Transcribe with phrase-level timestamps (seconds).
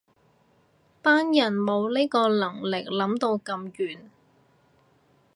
[1.03, 3.99] 班人冇呢個能力諗到咁遠